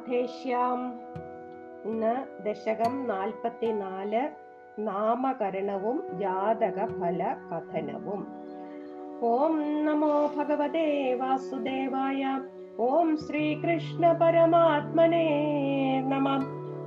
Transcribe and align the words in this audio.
കഥേഷ്യാം 0.00 1.00
ഇന്ന് 1.84 2.44
ദശകം 2.44 3.08
നാൽപ്പത്തിനാല് 3.08 4.28
നാമകരണവും 4.78 6.18
ജാതക 6.18 6.86
ഫല 6.86 7.36
കഥനവും 7.50 8.26
ഓം 9.22 9.84
നമോ 9.84 10.30
ഭഗവതേ 10.36 11.14
വാസുദേവായ 11.14 12.40
ഓം 12.78 13.16
ശ്രീകൃഷ്ണ 13.16 14.12
പരമാത്മനേ 14.12 15.26
നമ. 16.00 16.28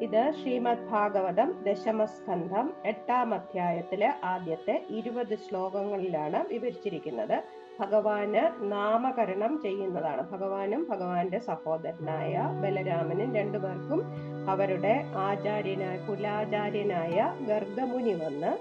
ഇത് 0.01 0.33
ശ്രീമദ് 0.43 0.89
ഭാഗവതം 0.91 1.63
ദശമസ്കന്ധം 1.63 2.73
എട്ടാം 2.87 3.35
അധ്യായത്തിലെ 3.35 4.13
ആദ്യത്തെ 4.25 4.83
ഇരുപത് 4.91 5.39
ശ്ലോകങ്ങളിലാണ് 5.39 6.49
വിവരിച്ചിരിക്കുന്നത്. 6.49 7.58
ഭഗവാന് 7.81 8.43
നാമകരണം 8.73 9.53
ചെയ്യുന്നതാണ്. 9.63 10.23
ഭഗവാനും 10.33 10.81
ഭഗവാന്റെ 10.91 11.39
സഹോദരനായ 11.39 12.35
ബലരാമനും 12.63 13.31
രണ്ടുപേർക്കും 13.35 14.01
അവരുടെ 14.49 14.95
ആചാര്യനായ 15.27 15.97
കുലാചാര്യനായ 16.09 17.17
ഗർഗമുനി 17.49 18.15
വന്ന് 18.25 18.53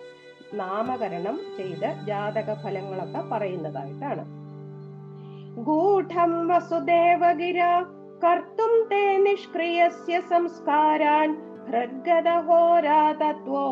നാമകരണം 0.54 1.38
ചെയ്ത് 1.58 1.90
ജാതക 2.06 2.50
ഫലങ്ങളൊക്കെ 2.64 3.22
പറയുന്നതായിട്ടാണ്. 3.32 4.26
ഗൂഢം 5.68 6.34
വസുദേവഗിര 6.48 7.62
കർത്തും 8.24 8.74
തേ 8.92 9.04
നിഷ്ക്രിയസ്യ 9.18 10.20
സംസ്കാരാൻ 10.30 11.30
ഹൃദ്ഗതഹോരാതത്വോ 11.70 13.68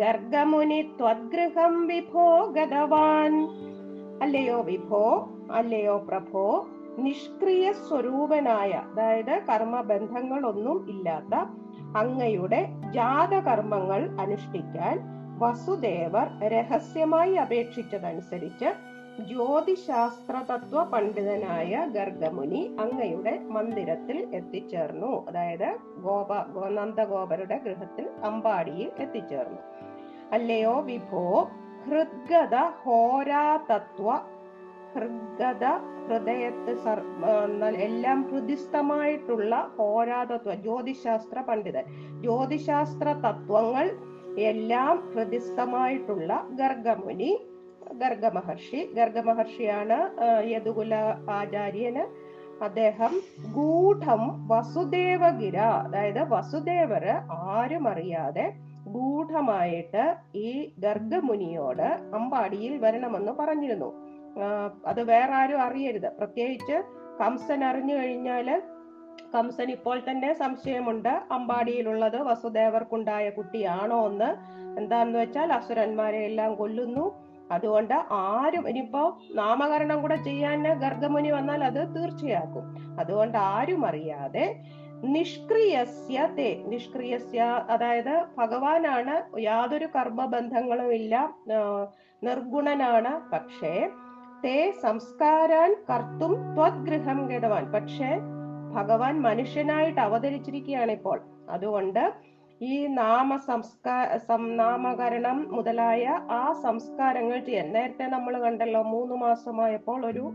ഗർഗമുനി 0.00 0.80
ത്വദ്ഗൃഹം 0.98 1.74
വിഭോ 1.86 2.28
ഗതവാൻ 2.56 3.32
അല്ലയോ 4.22 4.60
വിഭോ? 4.60 5.28
അല്ലയോ 5.52 5.98
പ്രഭോ? 5.98 6.66
നിഷ്ക്രിയ 6.98 7.72
സ്വരൂപനായ 7.72 8.70
അതായത് 8.70 9.42
കർമ്മബന്ധങ്ങളൊന്നും 9.48 10.90
ഇല്ലാത്ത 10.90 11.34
അങ്ങയുടെ 11.96 12.68
ജാതകർമ്മങ്ങൾ 12.90 14.20
അനുഷ്ഠിക്കാൻ 14.20 15.00
വസുദേവർ 15.38 16.48
രഹസ്യമായി 16.48 17.34
അപേക്ഷിച്ചതനുസരിച്ച് 17.34 18.68
ജ്യോതിശാസ്ത്ര 19.22 20.36
തത്വ 20.50 20.84
പണ്ഡിതനായ 20.84 21.86
ഗർഗമുനി 21.92 22.76
അങ്ങയുടെ 22.80 23.38
മന്ദിരത്തിൽ 23.38 24.28
എത്തിച്ചേർന്നു. 24.34 25.26
അതായത് 25.28 25.76
ഗോപ 25.98 26.30
നന്ദഗോപരുടെ 26.68 27.58
ഗൃഹത്തിൽ 27.64 28.06
അമ്പാടിയിൽ 28.24 28.90
എത്തിച്ചേർന്നു. 28.98 29.58
അല്ലയോ 30.32 30.80
വിഭോ? 30.80 31.48
ഹൃദ്ഗത 31.86 32.56
ഹോരാതത്വ 32.84 34.08
ഹൃദ്ഗത 34.94 35.64
ഹൃദയത്ത് 36.06 36.72
എല്ലാം 37.86 38.18
ഹൃദിസ്ഥമായിട്ടുള്ള 38.30 39.52
ഹോരാതത്വ 39.76 40.54
ജ്യോതിശാസ്ത്ര 40.64 41.38
പണ്ഡിതൻ. 41.48 41.84
ജ്യോതിശാസ്ത്ര 42.24 43.08
തത്വങ്ങൾ 43.24 43.86
എല്ലാം 44.50 44.96
ഹൃദിസ്ഥമായിട്ടുള്ള 45.12 46.30
ഗർഗമുനി 46.60 47.30
ഗർഗമഹർഷി. 48.02 48.80
ഗർഗമഹർഷിയാണ് 48.98 49.98
യദുകുല 50.52 50.94
ആചാര്യന് 51.38 52.04
അദ്ദേഹം 52.66 53.12
ഗൂഢം 53.56 54.22
വസുദേവഗിര 54.50 55.58
അതായത് 55.84 56.22
വസുദേവര് 56.34 57.14
ആരും 57.52 57.86
അറിയാതെ 57.88 58.46
ഗൂഢമായിട്ട് 58.92 60.04
ഈ 60.34 60.72
ഗർഗമുനിയോട് 60.78 61.88
അമ്പാടിയിൽ 62.14 62.78
വരണമെന്ന് 62.78 63.32
പറഞ്ഞിരുന്നു. 63.32 63.90
അത് 64.86 65.02
വേറെ 65.02 65.32
ആരും 65.32 65.62
അറിയരുത്. 65.62 66.08
പ്രത്യേകിച്ച് 66.18 66.82
കംസൻ 67.20 67.64
അറിഞ്ഞു 67.64 67.94
കഴിഞ്ഞാൽ 67.94 68.62
കംസൻ 69.34 69.70
ഇപ്പോൾ 69.70 70.00
തന്നെ 70.10 70.32
സംശയമുണ്ട്. 70.32 71.12
അമ്പാടിയിലുള്ളത് 71.30 72.18
വസുദേവർക്കുണ്ടായ 72.22 73.30
കുട്ടിയാണോ 73.30 74.06
എന്ന്. 74.06 74.30
എന്താന്ന് 74.78 75.18
വെച്ചാൽ 75.18 75.52
അസുരന്മാരെ 75.52 76.20
എല്ലാം 76.24 76.54
കൊല്ലുന്നു. 76.54 77.06
അതുകൊണ്ട് 77.52 77.94
ആരും 78.10 78.68
ഇനിയിപ്പോ 78.68 79.02
നാമകരണം 79.34 80.02
കൂടെ 80.02 80.16
ചെയ്യാൻ 80.16 80.62
ഗർഗമുനി 80.80 81.30
വന്നാൽ 81.30 81.64
അത് 81.64 81.80
തീർച്ചയാക്കും. 81.96 82.64
അതുകൊണ്ട് 83.00 83.38
ആരും 83.38 83.86
അറിയാതെ 83.86 84.44
നിഷ്ക്രിയസ്യ 85.04 86.28
തേ. 86.38 86.64
നിഷ്ക്രിയസ്യ 86.66 87.40
അതായത് 87.70 88.24
ഭഗവാനാണ് 88.38 89.40
യാതൊരു 89.40 89.86
കർമ്മബന്ധങ്ങളും 89.86 90.92
ഇല്ല 90.92 91.34
നിർഗുണനാണ്. 92.24 93.30
പക്ഷേ 93.30 93.88
തേ 94.44 94.70
സംസ്കാരാൻ 94.82 95.76
കർത്തും 95.90 96.54
ത്വദ്ഗൃഹം 96.54 97.26
ഗതവാൻ 97.26 97.72
പക്ഷേ 97.72 98.10
ഭഗവാൻ 98.74 99.22
മനുഷ്യനായിട്ട് 99.22 100.00
അവതരിച്ചിരിക്കുകയാണ് 100.00 100.92
ഇപ്പോൾ. 100.92 101.20
അതുകൊണ്ട് 101.50 102.12
ഈ 102.62 102.86
നാമ 102.86 103.36
സംസ്കാര 103.36 104.18
നാമകരണം 104.36 105.52
മുതലായ 105.52 106.06
ആ 106.30 106.52
സംസ്കാരങ്ങൾ 106.62 107.38
ചെയ്യാൻ 107.38 107.72
നേരത്തെ 107.72 108.04
നമ്മൾ 108.04 108.38
കണ്ടല്ലോ 108.38 108.82
മൂന്ന് 108.82 109.14
മാസമായപ്പോൾ 109.14 110.06
ഒരു 110.06 110.32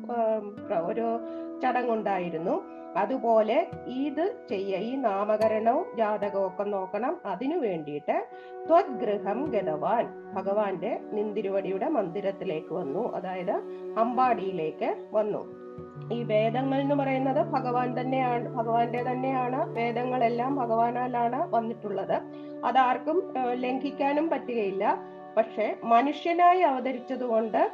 ഒരു 0.84 1.20
ചടങ്ങുണ്ടായിരുന്നു. 1.62 2.77
അതുപോലെ 2.96 3.68
ഇത് 3.88 4.36
ചെയ്യ 4.50 4.78
ഈ 4.78 4.96
നാമകരണവും 4.96 5.86
ജാതകവും 5.98 6.48
ഒക്കെ 6.48 6.64
നോക്കണം. 6.64 7.18
അതിനു 7.26 7.58
വേണ്ടിയിട്ട് 7.58 8.28
ത്വദ്ഗൃഹം 8.68 9.44
ഗതവാൻ 9.44 10.34
ഭഗവാന്റെ 10.34 11.00
നിന്തിരുവടിയുടെ 11.12 11.88
മന്ദിരത്തിലേക്ക് 11.88 12.74
വന്നു. 12.74 13.16
അതായത് 13.16 13.52
അമ്പാടിയിലേക്ക് 13.98 15.08
വന്നു. 15.12 15.68
ഈ 16.14 16.24
വേദങ്ങൾ 16.24 16.80
എന്ന് 16.82 16.96
പറയുന്നത് 16.96 17.46
ഭഗവാൻ 17.46 18.00
തന്നെയാണ് 18.00 18.56
ഭഗവാന്റെ 18.56 19.04
തന്നെയാണ്. 19.04 19.74
വേദങ്ങളെല്ലാം 19.74 20.56
ഭഗവാനാലാണ് 20.56 21.52
വന്നിട്ടുള്ളത്. 21.52 22.22
അതാർക്കും 22.66 23.34
ലംഘിക്കാനും 23.54 24.30
പറ്റുകയില്ല. 24.30 24.98
പക്ഷെ 25.38 25.76
മനുഷ്യനായി 25.84 26.60
അവതരിച്ചത് 26.60 27.24
കൊണ്ട് 27.24 27.72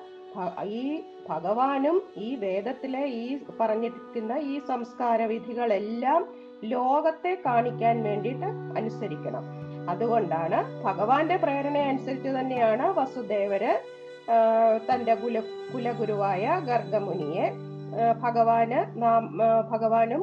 ഈ 0.65 1.03
ഭഗവാനും 1.29 2.01
ഈ 2.17 2.35
വേദത്തിലെ 2.35 3.03
ഈ 3.05 3.25
പറഞ്ഞിരിക്കുന്ന 3.59 4.33
ഈ 4.37 4.59
സംസ്കാര 4.67 5.21
വിധികളെല്ലാം 5.25 6.21
ലോകത്തെ 6.63 7.33
കാണിക്കാൻ 7.45 8.03
വേണ്ടിയിട്ട് 8.03 8.49
അനുസരിക്കണം. 8.77 9.43
അതുകൊണ്ടാണ് 9.89 10.59
ഭഗവാന്റെ 10.83 11.37
പ്രേരണ 11.37 11.77
അനുസരിച്ച് 11.77 12.29
തന്നെയാണ് 12.29 12.85
വസുദേവര് 12.99 13.73
തന്റെ 14.89 15.15
കുല 15.15 15.37
കുലഗുരുവായ 15.73 16.43
ഗർഗമുനിയെ 16.65 17.47
ഭഗവാന് 18.21 18.79
ഭഗവാനും 19.71 20.21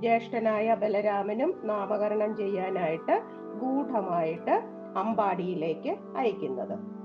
ജ്യേഷ്ഠനായ 0.00 0.74
ബലരാമനും 0.74 1.50
നാമകരണം 1.64 2.36
ചെയ്യാനായിട്ട് 2.36 3.16
ഗൂഢമായിട്ട് 3.60 4.54
അമ്പാടിയിലേക്ക് 4.96 5.92
അയക്കുന്നത്. 6.16 6.97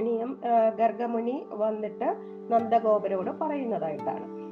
ഇനിയും 0.00 0.40
ഗർഗമുനി 0.76 1.46
വന്നിട്ട് 1.52 2.16
നന്ദഗോപരോട് 2.50 3.40
പറയുന്നതായിട്ടാണ്. 3.40 4.44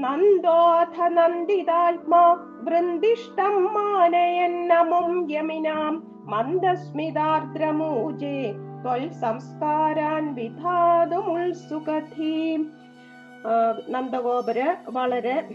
നന്ദോഥ 0.00 1.08
നന്ദിതാത്മാ 1.08 2.46
വൃന്ദിഷ്ടം 2.60 3.74
മാനയന്നമും 3.74 5.30
യമിനാം 5.30 6.02
മന്ദസ്മിതാർദ്രമൂജേ 6.26 8.54
ത്വൽ 8.82 9.20
സംസ്കാരാൻ 9.20 10.34
വിധാതുമുൾസുഖീം 10.34 12.72
നന്ദഗോപര് 13.88 14.76
വളരെ 14.88 15.48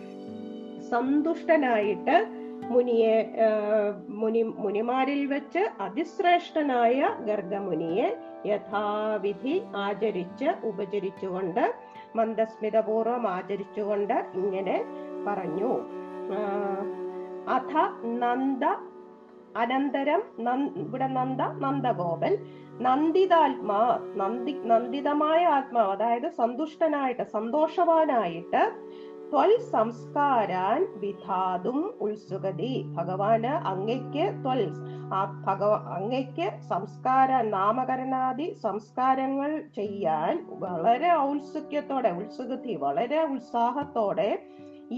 സന്തുഷ്ടനായിട്ട് 0.90 2.28
മുനിയെ 2.70 3.32
മുനി 4.14 4.54
മുനിമാരിൽ 4.58 5.26
വെച്ച് 5.26 5.70
അതിശ്രേഷ്ഠനായ 5.80 7.10
ഗർഗമുനിയെ 7.26 8.33
യഥാവിധി 8.46 9.64
ആചരിച്ച് 9.76 10.50
ഉപചരിച്ചുകൊണ്ട് 10.64 11.74
മന്ദസ്മിതപൂർവം 12.16 13.28
ആചരിച്ചുകൊണ്ട് 13.28 14.26
ഇങ്ങനെ 14.34 14.78
പറഞ്ഞു. 15.28 15.72
അഥ 17.50 17.74
നന്ദ 18.06 18.66
അനന്തരം 19.58 20.22
ഇവിടെ 20.78 21.08
നന്ദ 21.08 21.42
നന്ദഗോപൻ. 21.42 22.38
നന്ദിതാത്മാ 22.82 23.82
നന്ദി 24.16 24.52
നന്ദിതമായ 24.52 25.46
ആത്മാവ് 25.46 25.92
അതായത് 25.92 26.30
സന്തുഷ്ടനായിട്ട് 26.30 27.24
സന്തോഷവാനായിട്ട് 27.24 28.62
ത്വൽ 29.34 29.52
സംസ്കാരാൻ 29.70 30.82
വിധാതും 31.02 31.78
ഉത്സുകതി 32.02 32.74
ഭഗവാന് 32.96 33.54
അങ്ങയ്ക്ക് 33.70 34.26
ത്വൽ 34.42 34.62
ഭഗവ 35.46 35.72
അങ്ങയ്ക്ക് 35.96 36.48
സംസ്കാര 36.70 37.40
നാമകരണാദി 37.48 38.48
സംസ്കാരങ്ങൾ 38.64 39.52
ചെയ്യാൻ 39.76 40.34
വളരെ 40.60 41.10
ഔത്സുക്യത്തോടെ 41.22 42.12
ഉത്സുകതി 42.18 42.76
വളരെ 42.76 43.22
ഉത്സാഹത്തോടെ 43.28 44.30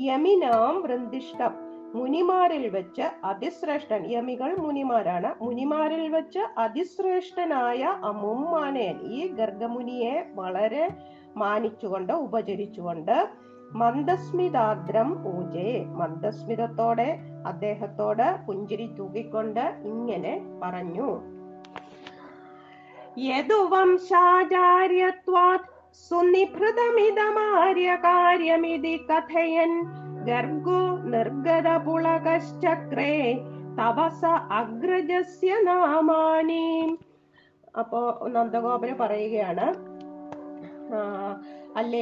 യമിനാം 0.04 0.76
വൃന്ദിഷ്ടം 0.84 1.54
മുനിമാരിൽ 1.96 2.66
വെച്ച് 2.70 3.06
അതിശ്രേഷ്ഠൻ 3.26 4.02
യമികൾ 4.12 4.50
മുനിമാരാണ് 4.58 5.30
മുനിമാരിൽ 5.42 6.06
വെച്ച് 6.10 6.42
അതിശ്രേഷ്ഠനായ 6.58 7.84
അമ്മുമാനേൻ 8.04 8.98
ഈ 9.12 9.22
ഗർഗമുനിയെ 9.34 10.16
വളരെ 10.36 10.86
മാനിച്ചുകൊണ്ട് 11.36 12.14
ഉപചരിച്ചുകൊണ്ട്. 12.14 13.28
മന്ദസ്മിതാദ്രം 13.72 15.28
ഊജേ 15.28 15.86
മന്ദസ്മിതത്തോടെ 15.86 17.20
അദ്ദേഹത്തോട് 17.46 18.38
പുഞ്ചിരി 18.48 18.96
തൂക്കിക്കൊണ്ട് 19.00 19.76
ഇങ്ങനെ 19.84 20.60
പറഞ്ഞു. 20.62 21.22
യദുവംശാചാര്യത്വാത് 23.18 25.76
സുനിഭൃതമിതമാര്യ 26.10 27.96
കാര്യമിതി 27.96 28.98
കഥയൻ. 28.98 29.86
ഗർഗോ 30.26 30.98
നിർഗതപുളകശ്ചക്രേ 30.98 33.46
തവസ 33.80 34.26
അഗ്രജസ്യ 34.52 35.56
നാമാനി. 35.64 36.98
അപ്പോ 37.78 38.24
നന്ദഗോപുര 38.28 38.96
പറയുകയാണ് 39.00 39.95
അല്ലേ 41.78 42.02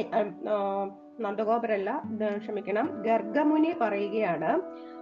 നന്ദഗോപരല്ല 1.20 1.90
ക്ഷമിക്കണം. 2.38 2.86
ഗർഗമുനി 3.02 3.72
പറയുകയാണ് 3.80 4.50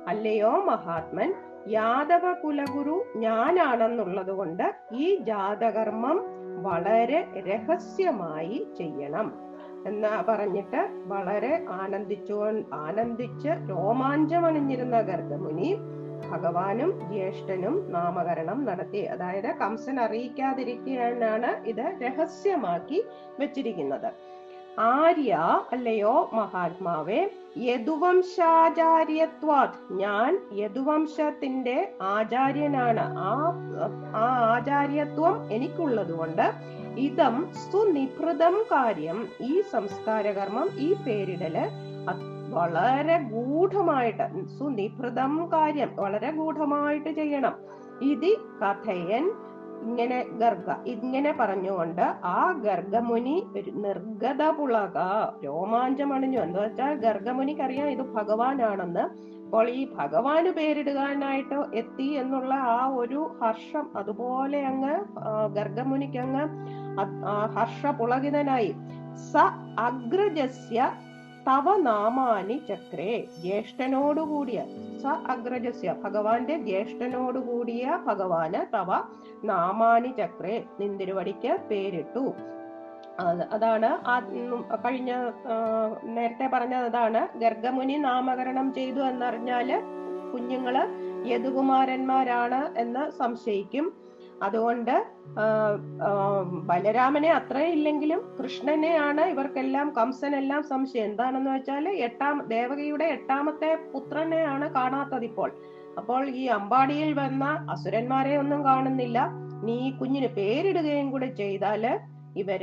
അല്ലയോ 0.09 0.53
മഹാത്മൻ 0.71 1.31
യാദവ 1.69 2.33
കുലഗുരു 2.33 2.97
ഞാനാണെന്നുള്ളത് 3.17 4.31
കൊണ്ട് 4.31 4.67
ഈ 4.93 5.07
ജാതകർമ്മം 5.29 6.19
വളരെ 6.63 7.21
രഹസ്യമായി 7.49 8.67
ചെയ്യണം. 8.79 9.29
എന്ന് 9.87 10.11
പറഞ്ഞിട്ട് 10.29 10.81
വളരെ 11.07 11.53
ആനന്ദിച്ചു 11.71 12.37
ആനന്ദിച്ച് 12.75 13.49
രോമാഞ്ചമണിഞ്ഞിരുന്ന 13.71 15.01
ഗർഗമുനി 15.01 15.71
ഭഗവാനും 16.31 17.13
ജ്യേഷ്ഠനും 17.13 17.93
നാമകരണം 17.93 18.65
നടത്തി. 18.65 18.97
അതായത് 18.97 19.45
കംസൻ 19.45 20.01
അറിയിക്കാതിരിക്കാനാണ് 20.01 21.67
ഇത് 21.67 21.99
രഹസ്യമാക്കി 22.03 23.03
വെച്ചിരിക്കുന്നത്. 23.39 24.13
ആര്യ 24.79 25.35
അല്ലയോ 25.73 26.31
മഹാത്മാവേ 26.33 27.31
യദുവംശാചാര്യത്വാത് 27.57 29.79
ഞാൻ 29.91 30.39
യദുവംശത്തിന്റെ 30.53 31.95
ആചാര്യനാണ്. 32.03 33.19
ആ 33.19 33.55
ആ 34.17 34.55
ആചാര്യത്വം 34.55 35.53
എനിക്കുള്ളത് 35.53 36.13
കൊണ്ട് 36.13 36.73
ഇതം 36.99 37.53
സുനിഭൃതം 37.73 38.65
കാര്യം. 38.73 39.29
ഈ 39.41 39.61
സംസ്കാരകർമ്മം 39.61 40.69
ഈ 40.79 40.95
പേരിടൽ 40.95 41.69
വളരെ 42.57 43.17
ഗൂഢമായിട്ട് 43.35 44.27
സുനിഭൃതം 44.59 45.35
കാര്യം 45.55 45.91
വളരെ 46.03 46.31
ഗൂഢമായിട്ട് 46.39 47.11
ചെയ്യണം. 47.21 47.55
ഇതി 48.11 48.33
കഥയൻ 48.63 49.25
ഇങ്ങനെ 49.89 50.19
ഗർഗ 50.41 50.71
ഇങ്ങനെ 50.95 51.31
പറഞ്ഞുകൊണ്ട് 51.39 52.03
ആ 52.37 52.41
ഗർഗമുനി 52.67 53.37
നിർഗത 53.85 54.43
പുളക 54.59 54.99
രോമാഞ്ചമണിഞ്ഞു. 55.45 56.39
എന്താ 56.47 56.61
വെച്ചാൽ 56.65 56.93
ഗർഗമുനിക്ക് 57.07 57.65
അറിയാം 57.67 57.89
ഇത് 57.95 58.05
ഭഗവാനാണെന്ന്. 58.19 59.05
അപ്പോൾ 59.47 59.67
ഈ 59.79 59.81
ഭഗവാന് 59.97 60.51
പേരിടുവാനായിട്ട് 60.59 61.57
എത്തി 61.81 62.07
എന്നുള്ള 62.21 62.53
ആ 62.75 62.79
ഒരു 63.01 63.23
ഹർഷം 63.41 63.87
അതുപോലെ 64.01 64.61
അങ്ങ് 64.71 64.95
ഗർഗമുനിക്ക് 65.57 66.21
അങ്ങ് 66.27 66.45
ഹർഷ 67.57 67.93
പുളകിതനായി 67.99 68.71
സ 69.31 69.43
അഗ്രജസ്യ 69.89 70.87
തവ 71.49 71.77
നാമാനി 71.77 72.57
ചക്രേ. 72.69 73.13
ജ്യേഷ്ഠനോടുകൂടിയ 73.43 74.61
സ 75.03 75.07
അഗ്രജസ്യ 75.07 75.95
ഭഗവാന്റെ 76.05 76.57
ജ്യേഷ്ഠനോടുകൂടിയ 76.69 77.99
ഭഗവാന് 78.07 78.61
തവ 78.75 78.91
നാമാനി 79.45 80.11
ചക്രേ 80.19 80.57
നിന്തിരുവടിക്ക് 80.81 81.53
പേരിട്ടു. 81.71 82.25
അതാണ് 83.53 83.89
ആ 84.13 84.15
കഴിഞ്ഞ 84.85 85.13
നേരത്തെ 86.17 86.47
പറഞ്ഞത് 86.53 86.87
അതാണ്. 86.91 87.23
ഗർഗമുനി 87.39 87.97
നാമകരണം 88.07 88.69
ചെയ്തു 88.75 89.01
എന്നറിഞ്ഞാൽ 89.01 89.71
കുഞ്ഞുങ്ങൾ 90.33 90.77
യദുകുമാരന്മാരാണ് 91.33 92.61
എന്ന് 92.79 93.03
സംശയിക്കും. 93.11 93.87
അതുകൊണ്ട് 94.43 94.95
ബലരാമനെ 96.69 97.31
അത്രയില്ലെങ്കിലും 97.33 98.21
കൃഷ്ണനെയാണ് 98.39 99.21
ഇവർക്കെല്ലാം 99.21 99.89
കംസനെല്ലാം 99.99 100.63
സംശയം. 100.63 101.05
എന്താണെന്ന് 101.05 101.51
വെച്ചാൽ 101.51 101.89
എട്ടാം 101.89 102.49
ദേവകിയുടെ 102.49 103.05
എട്ടാമത്തെ 103.05 103.71
പുത്രനെയാണ് 103.93 104.69
കാണാത്തത് 104.75 105.25
ഇപ്പോൾ. 105.25 105.51
അപ്പോൾ 105.99 106.23
ഈ 106.43 106.47
അമ്പാടിയിൽ 106.59 107.13
വന്ന 107.15 107.45
അസുരന്മാരെ 107.71 108.35
ഒന്നും 108.37 108.65
കാണുന്നില്ല. 108.65 109.19
നീ 109.69 109.79
കുഞ്ഞിന് 109.91 110.29
പേരിടുകയും 110.39 111.11
കൂടെ 111.11 111.29
ചെയ്താൽ 111.43 111.85
ഇവർ 112.43 112.63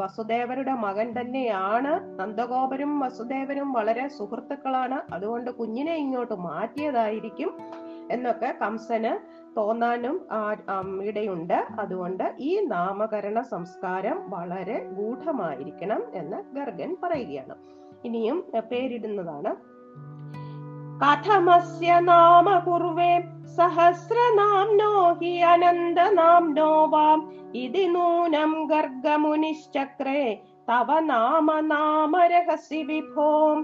വസുദേവരുടെ 0.00 0.74
മകൻ 0.86 1.20
തന്നെയാണ്. 1.20 1.92
നന്ദഗോപരും 2.20 2.92
വസുദേവരും 3.00 3.68
വളരെ 3.72 4.04
സുഹൃത്തുക്കളാണ്. 4.08 4.98
അതുകൊണ്ട് 5.14 5.50
കുഞ്ഞിനെ 5.50 5.94
ഇങ്ങോട്ട് 5.94 6.34
മാറ്റിയതായിരിക്കും 6.34 7.50
എന്നൊക്കെ 8.10 8.54
കംസന് 8.62 9.12
തോന്നാനും 9.56 10.16
ഇടയുണ്ട്. 11.02 11.66
അതുകൊണ്ട് 11.80 12.34
ഈ 12.38 12.60
നാമകരണ 12.66 13.40
സംസ്കാരം 13.40 14.30
വളരെ 14.30 14.78
ഗൂഢമായിരിക്കണം 14.98 16.02
എന്ന് 16.14 16.54
ഗർഗൻ 16.54 16.96
പറയുകയാണ്. 17.02 17.54
ഇനിയും 18.04 18.44
പേരിടുന്നതാണ്. 18.70 19.52
കഥമസ്യ 21.02 21.98
നാമ 22.00 22.58
കുർവേ 22.58 23.12
സഹസ്രനാംനോ 23.56 25.12
ഹി 25.12 25.36
അനന്തനാംനോ 25.52 26.86
വാം 26.86 27.20
ഇതി 27.54 27.84
നൂനം 27.84 28.52
ഗർഗമുനിശ്ചക്രേ 28.66 30.42
തവ 30.68 30.98
നാമ 31.00 31.60
നാമരഹസി 31.60 32.82
വിഭോം. 32.82 33.58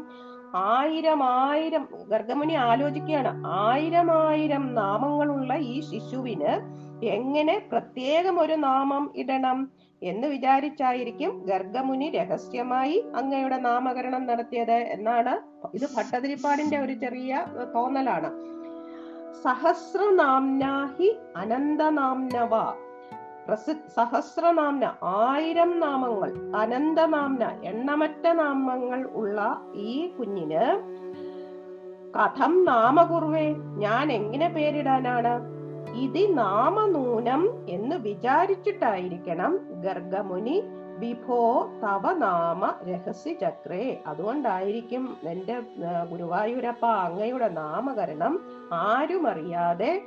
ആയിരം 0.54 1.22
ആയിരം 1.22 1.88
ഗർഗമുനി 2.08 2.54
ആലോചിക്കുകയാണ്. 2.54 3.46
ആയിരം 3.46 4.26
ആയിരം 4.26 4.74
നാമങ്ങളുള്ള 4.74 5.54
ഈ 5.54 5.80
ശിശുവിന് 5.80 6.60
എങ്ങനെ 7.02 7.58
പ്രത്യേകം 7.72 8.40
ഒരു 8.40 8.52
നാമം 8.52 9.12
ഇടണം 9.16 9.70
എന്ന് 10.02 10.26
വിചാരിച്ചായിരിക്കും 10.26 11.44
ഗർഗമുനി 11.46 12.10
രഹസ്യമായി 12.10 13.04
അങ്ങയുടെ 13.14 13.56
നാമകരണം 13.56 14.26
നടത്തിയത് 14.26 14.72
എന്നാണ് 14.72 15.34
ഇത് 15.74 15.86
ഭട്ടതിരിപ്പാടിന്റെ 15.96 16.78
ഒരു 16.78 16.92
ചെറിയ 16.92 17.44
തോന്നലാണ്. 17.74 18.30
സഹസ്രനാംനാഹി 19.44 21.16
അനന്തനാംനവ 21.36 22.54
സഹസ്രനാംന 23.96 24.84
ആയിരം 25.02 25.80
നാമങ്ങൾ 25.80 26.56
അനന്തനാമന 26.56 27.44
എണ്ണമറ്റ 27.64 28.28
നാമങ്ങൾ 28.32 29.08
ഉള്ള 29.12 29.62
ഈ 29.74 30.06
കുഞ്ഞിന് 30.06 30.64
കഥം 32.18 32.64
നാമകുർവേ 32.64 33.54
ഞാൻ 33.54 34.12
എങ്ങനെ 34.12 34.48
പേരിടാനാണ്? 34.48 35.34
ഇതി 35.94 36.26
നാമനൂനം 36.32 37.42
എന്ന് 37.68 37.96
വിചാരിച്ചിട്ടായിരിക്കണം 37.96 39.58
ഗർഗമുനി 39.70 40.62
വിഭോ 40.98 41.70
തവ 41.82 42.12
നാമ 42.12 42.74
രഹസ്യ 42.90 43.32
ചക്രേ. 43.32 44.02
അതുകൊണ്ടായിരിക്കും 44.06 45.16
എന്റെ 45.24 45.60
ഗുരുവായൂരപ്പ 46.10 46.86
അങ്ങയുടെ 46.86 47.48
നാമകരണം 47.48 48.40
ആരും 48.72 49.28
അറിയാതെ 49.28 50.02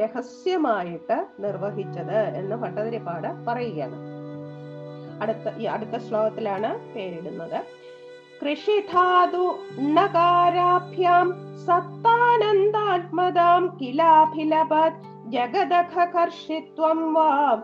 രഹസ്യമായിട്ട് 0.00 1.26
നിർവഹിച്ചത് 1.40 2.10
എന്ന് 2.10 2.56
ഭട്ടതിരിപ്പാട് 2.56 3.46
പറയുകയാണ്. 3.46 4.14
അടുത്ത 5.22 5.58
ഈ 5.58 5.64
അടുത്ത 5.64 5.96
ശ്ലോകത്തിലാണ് 5.96 6.94
പേരിടുന്നത്. 6.94 7.64
കൃഷിധാതു 8.42 9.58
നകാരാഭ്യാം 9.80 11.34
സത്താനന്ദാത്മതാം 11.66 13.78
കിലാഭിലപത് 13.80 15.30
ജഗദഖകർഷിത്വം 15.30 17.14
വാ. 17.14 17.62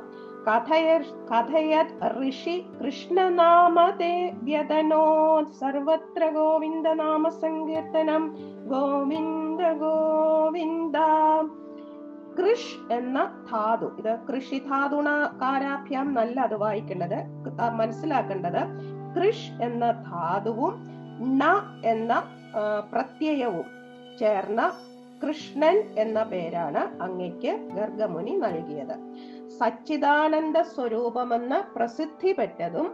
കഥയർ 0.48 1.02
കഥയത് 1.02 2.28
ഋഷി 2.28 2.66
കൃഷ്ണനാമതേ 2.84 4.32
വ്യതനോ 4.42 5.42
സർവത്ര 5.60 6.30
ഗോവിന്ദ 6.30 6.88
നാമ 6.88 7.28
സങ്കീർത്തനം 7.28 8.36
ഗോവിന്ദ 8.66 9.72
ഗോവിന്ദ. 9.72 10.96
കൃഷ് 12.38 12.92
എന്ന 12.92 13.18
ധാതു. 13.52 13.88
ഇത് 13.98 14.12
കൃഷി 14.28 14.58
ധാതുണകാരാഭ്യാം 14.70 16.14
നല്ല 16.14 16.40
അത് 16.40 16.54
വായിക്കേണ്ടത് 16.54 17.18
മനസ്സിലാക്കേണ്ടത് 17.80 18.62
കൃഷ് 19.16 19.50
എന്ന 19.62 19.84
ധാതുവും 20.08 20.74
ണ 21.40 21.44
എന്ന 21.84 22.12
പ്രത്യയവും 22.92 23.66
ചേർന്ന 24.20 24.60
കൃഷ്ണൻ 25.22 25.76
എന്ന 25.98 26.18
പേരാണ് 26.22 26.82
അങ്ങയ്ക്ക് 27.02 27.52
ഗർഗമുനി 27.76 28.34
നൽകിയത്. 28.36 28.94
സച്ചിദാനന്ദ 29.58 30.58
സ്വരൂപമെന്ന് 30.60 31.58
പ്രസിദ്ധി 31.76 32.32
പെറ്റതും 32.32 32.88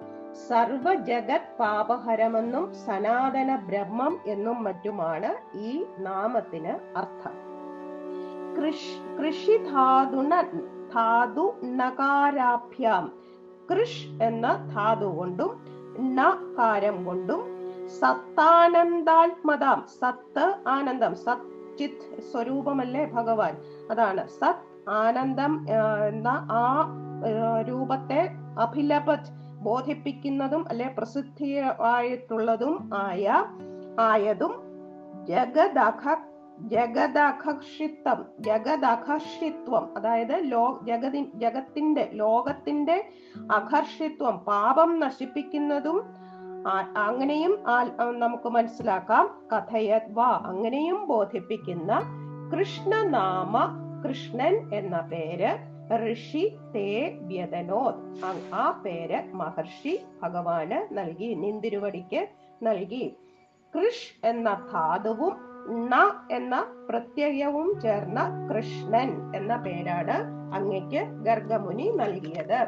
സർവ 0.49 0.95
ജഗത് 1.09 1.53
പാപഹരമെന്നും 1.61 2.65
സനാതന 2.87 3.57
ബ്രഹ്മം 3.69 4.17
എന്നും 4.27 4.65
മറ്റുമാണ് 4.65 5.31
ഈ 5.69 5.85
നാമത്തിന് 5.99 6.75
അർത്ഥം. 6.99 7.35
ധാതുണ 9.73 10.31
ധാതു 10.95 11.55
നകാരാഭ്യാം. 11.65 13.13
കൃഷ് 13.71 14.23
എന്ന 14.23 14.71
ധാതു 14.75 15.05
കൊണ്ടും 15.05 15.67
നകാരം 15.99 17.05
കൊണ്ടും 17.05 17.41
സത്താനന്ദാത്മതാം 18.01 19.85
സത്ത് 20.01 20.69
ആനന്ദം. 20.69 21.15
സത് 21.15 21.79
ചിത് 21.79 22.23
സ്വരൂപമല്ലേ 22.33 23.07
ഭഗവാൻ? 23.07 23.57
അതാണ്. 23.91 24.29
സത് 24.29 24.91
ആനന്ദം 24.91 25.67
എന്ന 26.09 26.49
ആ, 26.53 26.89
രൂപത്തെ 27.69 28.29
അഭിലപത് 28.61 29.47
ബോധിപ്പിക്കുന്നതും 29.63 30.69
അല്ലെ 30.69 30.95
പ്രസിദ്ധിയായിട്ടുള്ളതും 30.99 32.91
ആയ 32.95 33.45
ആയതും 34.01 34.55
ജഗദഖ 35.25 36.36
ജഗദഖഷിത്വം 36.59 38.25
ജഗദഖഷിത്വം 38.41 39.97
അതായത് 39.97 40.35
ലോ 40.43 40.81
ജഗതി 40.85 41.31
ജഗത്തിന്റെ 41.35 42.11
ലോകത്തിന്റെ 42.13 43.11
അകർഷിത്വം 43.51 44.39
പാപം 44.39 45.01
നശിപ്പിക്കുന്നതും 45.01 46.27
അങ്ങനെയും 46.97 47.59
നമുക്ക് 48.19 48.49
മനസ്സിലാക്കാം. 48.49 49.49
കഥയത്വ 49.53 50.23
അങ്ങനെയും 50.23 51.07
ബോധിപ്പിക്കുന്ന 51.07 52.01
കൃഷ്ണനാമ 52.53 53.55
കൃഷ്ണൻ 54.05 54.75
എന്ന 54.75 55.01
പേര് 55.01 55.77
ഋഷി 56.13 56.59
തേ 56.75 57.19
വ്യതനോ 57.23 57.95
ആ 58.55 58.71
പേര് 58.71 59.35
മഹർഷി 59.35 60.07
ഭഗവാന് 60.23 60.99
നൽകി 60.99 61.35
നിന്തിരുവടിക്ക് 61.35 62.29
നൽകി. 62.63 63.17
കൃഷ് 63.75 64.27
എന്ന 64.27 64.69
ധാതുവും 64.73 65.46
ണ 65.69 65.95
എന്ന 66.31 66.55
പ്രത്യയവും 66.89 67.81
ചേർന്ന 67.81 68.49
കൃഷ്ണൻ 68.51 69.37
എന്ന 69.37 69.57
പേരാണ് 69.57 70.17
അങ്ങയ്ക്ക് 70.55 71.05
ഗർഗമുനി 71.23 71.91
നൽകിയത്. 71.91 72.61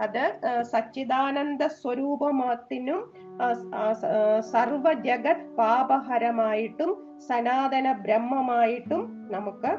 അത് 0.00 0.40
സച്ചിദാനന്ദ 0.62 1.66
സ്വരൂപമാത്തിനും 1.66 3.12
ആ, 3.42 3.46
ആ, 3.74 3.92
സ- 3.92 4.06
ആ, 4.06 4.40
സർവ 4.40 4.92
ജഗത് 4.92 5.56
പാപഹരമായിട്ടും 5.56 7.18
സനാതന 7.26 7.92
ബ്രഹ്മമായിട്ടും 7.92 9.26
നമുക്ക് 9.30 9.72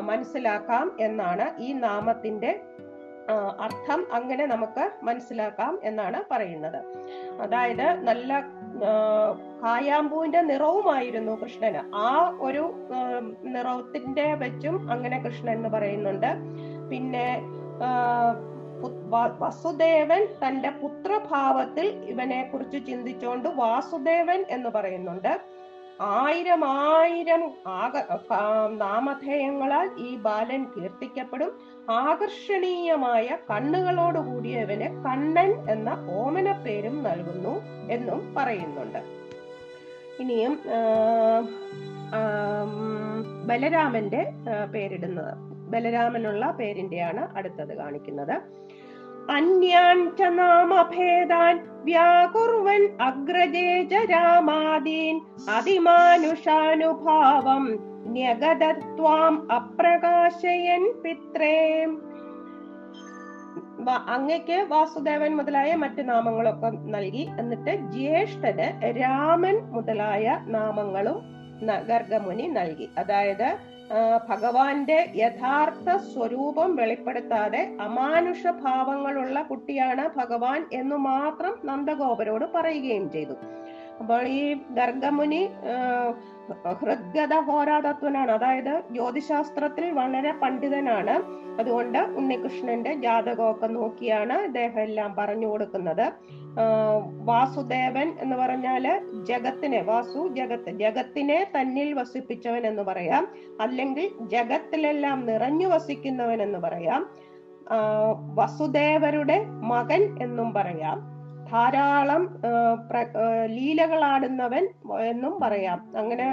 മനസ്സിലാക്കാം 0.00 0.96
എന്നാണ് 1.00 1.56
ഈ 1.58 1.72
നാമത്തിന്റെ 1.72 2.60
അർത്ഥം 3.60 4.06
അങ്ങനെ 4.12 4.46
നമുക്ക് 4.46 4.90
മനസ്സിലാക്കാം 5.02 5.78
എന്നാണ് 5.82 6.18
പറയുന്നത്. 6.30 6.78
അതായത് 7.40 7.86
നല്ല 8.08 8.40
കായാമ്പൂവിന്റെ 9.64 10.40
നിറവുമായിരുന്നു 10.40 11.32
കൃഷ്ണന്. 11.42 11.96
ആ 11.96 12.36
ഒരു 12.40 12.64
നിറത്തിന്റെ 13.42 14.34
വെച്ചും 14.34 14.92
അങ്ങനെ 14.92 15.22
കൃഷ്ണൻ 15.22 15.52
എന്ന് 15.52 15.68
പറയുന്നുണ്ട്. 15.68 16.30
പിന്നെ 16.90 17.42
വസുദേവൻ 19.40 20.26
തന്റെ 20.42 20.70
പുത്രഭാവത്തിൽ 20.70 21.86
ഇവനെ 21.86 22.50
കുറിച്ച് 22.52 22.86
ചിന്തിച്ചുകൊണ്ട് 22.86 23.48
വാസുദേവൻ 23.48 24.44
എന്ന് 24.50 24.68
പറയുന്നുണ്ട്. 24.68 25.40
ആയിരം 26.00 26.64
ആയിരം 26.64 27.42
ആക 27.66 27.92
നാമധേയങ്ങളാൽ 28.78 29.90
ഈ 29.98 30.16
ബാലൻ 30.16 30.64
കീർത്തിക്കപ്പെടും. 30.64 31.52
ആകർഷണീയമായ 31.90 33.28
കണ്ണുകളോട് 33.50 34.18
കൂടിയവന് 34.18 35.04
കണ്ണൻ 35.04 35.70
എന്ന 35.70 35.90
ഓമന 36.10 36.52
പേരും 36.52 37.02
നൽകുന്നു 37.02 37.54
എന്നും 37.90 38.34
പറയുന്നുണ്ട്. 38.34 38.98
ഇനിയും 40.20 40.60
ബലരാമന്റെ 43.46 44.32
പേരിടുന്നത്. 44.74 45.34
ബലരാമനുള്ള 45.72 46.50
പേരിന്റെയാണ് 46.50 47.36
അടുത്തത് 47.36 47.76
കാണിക്കുന്നത്. 47.76 48.36
അന്യാൻ 49.30 50.10
വ്യാകുർവൻ 51.84 52.96
അഗ്രജേ 53.00 54.06
രാമാദീൻ 54.10 55.20
അതിമാനുഷാനുഭാവം 55.50 57.78
ന്യഗതത്വാം 58.06 59.52
അപ്രകാശയൻ 59.52 60.94
പിത്രേ. 61.04 61.86
അങ്ങയ്ക്ക് 64.08 64.66
വാസുദേവൻ 64.68 65.36
മുതലായ 65.36 65.74
മറ്റു 65.74 66.02
നാമങ്ങളൊക്കെ 66.02 66.66
നൽകി. 66.66 67.28
എന്നിട്ട് 67.38 67.70
ജ്യേഷ്ഠന് 67.70 69.00
രാമൻ 69.00 69.58
മുതലായ 69.58 70.40
നാമങ്ങളും 70.46 71.35
ഗർഗമുനി 71.62 72.46
നൽകി 72.46 72.88
അതായത് 72.98 73.76
ഭഗവാന്റെ 74.28 75.12
യഥാർത്ഥ 75.14 75.96
സ്വരൂപം 75.96 76.76
വെളിപ്പെടുത്താതെ 76.76 77.76
അമാനുഷ 77.80 78.46
ഭാവങ്ങളുള്ള 78.46 79.42
കുട്ടിയാണ് 79.42 80.08
ഭഗവാൻ 80.16 80.66
എന്നു 80.72 80.96
മാത്രം 80.96 81.58
നന്ദഗോപരോട് 81.64 82.44
പറയുകയും 82.54 83.10
ചെയ്തു. 83.10 83.36
അപ്പോൾ 84.00 84.26
ഈ 84.26 84.54
ഗർഗമുനി 84.54 85.48
ഹൃദ്ഗത 86.80 87.34
ഹോരാതത്വനാണ് 87.34 88.30
അതായത് 88.30 88.82
ജ്യോതിശാസ്ത്രത്തിൽ 88.90 89.90
വളരെ 89.90 90.32
പണ്ഡിതനാണ്. 90.32 91.46
അതുകൊണ്ട് 91.60 91.98
ഉണ്ണികൃഷ്ണന്റെ 91.98 92.94
ജാതകമൊക്കെ 92.94 93.66
നോക്കിയാണ് 93.66 94.32
ഇദ്ദേഹം 94.32 94.80
എല്ലാം 94.80 95.16
പറഞ്ഞു 95.18 95.46
കൊടുക്കുന്നത്. 95.46 96.12
വാസുദേവൻ 97.24 98.12
എന്ന് 98.20 98.36
പറഞ്ഞാൽ 98.36 99.00
ജഗത്തിനെ 99.22 99.82
വാസു 99.82 100.28
ജഗത്ത് 100.28 100.70
ജഗത്തിനെ 100.70 101.50
തന്നിൽ 101.58 101.94
വസിപ്പിച്ചവൻ 101.94 102.66
എന്ന് 102.66 102.82
പറയാം. 102.82 103.28
അല്ലെങ്കിൽ 103.60 104.08
ജഗത്തിലെല്ലാം 104.22 105.26
നിറഞ്ഞു 105.26 105.66
വസിക്കുന്നവൻ 105.66 106.42
എന്ന് 106.42 106.58
പറയാം. 106.58 107.10
വസുദേവരുടെ 108.34 109.44
മകൻ 109.44 110.22
എന്നും 110.22 110.54
പറയാം. 110.54 111.15
ധാരാളം 111.52 112.22
ലീലകളാടുന്നവൻ 113.46 114.64
എന്നും 115.10 115.34
പറയാം. 115.42 115.80
അങ്ങനെ 115.96 116.26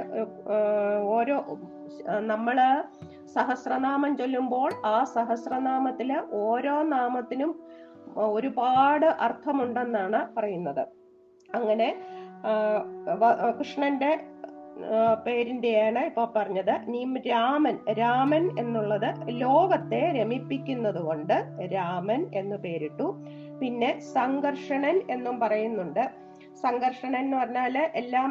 ഓരോ 1.15 1.37
നമ്മൾ 2.31 2.57
സഹസ്രനാമം 3.35 4.11
ചൊല്ലുമ്പോൾ 4.17 4.71
ആ 4.85 4.97
സഹസ്രനാമത്തിലെ 5.15 6.17
ഓരോ 6.41 6.75
നാമത്തിനും 6.95 7.51
ഒരുപാട് 8.35 9.05
അർത്ഥമുണ്ടെന്നാണ് 9.05 10.19
പറയുന്നത്. 10.37 10.83
അങ്ങനെ 11.55 11.87
കൃഷ്ണന്റെ 13.59 14.11
പേരിന്റെയാണ് 15.25 15.99
ഇപ്പൊ 15.99 16.23
പറഞ്ഞത്. 16.35 16.71
നീ 16.87 17.01
രാമൻ 17.29 17.75
രാമൻ 17.99 18.43
എന്നുള്ളത് 18.59 19.09
ലോകത്തെ 19.41 20.01
രമിപ്പിക്കുന്നത് 20.19 20.99
കൊണ്ട് 21.01 21.35
രാമൻ 21.73 22.21
എന്ന് 22.33 22.55
പേരിട്ടു. 22.55 23.07
പിന്നെ 23.63 23.91
സംഘർഷണൻ 24.15 24.95
എന്നും 25.15 25.35
പറയുന്നുണ്ട്. 25.43 26.03
സംഘർഷണൻ 26.63 27.19
എന്ന് 27.25 27.37
പറഞ്ഞാൽ 27.37 27.75
എല്ലാം 27.99 28.29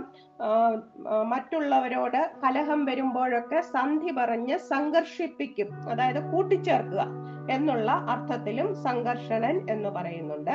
മറ്റുള്ളവരോട് 1.32 2.18
കലഹം 2.42 2.80
വരുമ്പോഴൊക്കെ 2.84 3.60
സന്ധി 3.74 4.10
പറഞ്ഞ് 4.18 4.56
സംഘർഷിപ്പിക്കും. 4.72 5.68
അതായത് 5.92 6.20
കൂട്ടിച്ചേർക്കുക 6.32 7.04
എന്നുള്ള 7.54 7.90
അർത്ഥത്തിലും 8.12 8.68
സംഘർഷണൻ 8.86 9.56
എന്ന് 9.74 9.90
പറയുന്നുണ്ട്. 9.96 10.54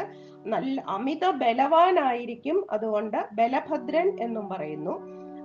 നല്ല 0.54 0.84
അമിത 0.96 1.26
ബലവാനായിരിക്കും 1.42 2.60
അതുകൊണ്ട് 2.76 3.20
ബലഭദ്രൻ 3.40 4.10
എന്നും 4.26 4.46
പറയുന്നു. 4.54 4.96